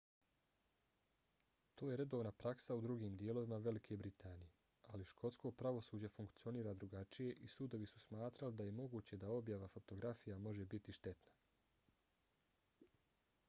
[1.79, 4.49] to je redovna praksa u drugim dijelovima velike britanije
[4.93, 10.39] ali škotsko pravosuđe funkcionira drugačije i sudovi su smatrali da je moguće da objava fotografija
[10.49, 11.37] može biti štetna